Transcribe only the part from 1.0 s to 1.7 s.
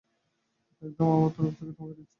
আমার তরফ